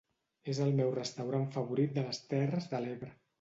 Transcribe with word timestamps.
És 0.53 0.61
el 0.63 0.71
meu 0.79 0.89
restaurant 0.95 1.45
favorit 1.57 1.95
de 1.99 2.07
les 2.09 2.23
Terres 2.33 2.67
de 2.73 2.81
l'Ebre. 2.87 3.13